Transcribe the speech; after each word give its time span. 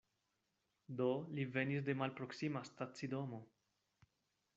Do 1.01 1.09
li 1.39 1.45
venis 1.57 1.85
de 1.89 1.95
malproksima 1.99 2.63
stacidomo. 2.71 3.43